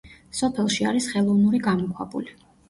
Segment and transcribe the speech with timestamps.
[0.37, 2.35] სოფელში არის ხელოვნური გამოქვაბული.